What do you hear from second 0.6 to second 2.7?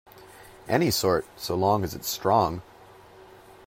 Any sort, so long as it's strong.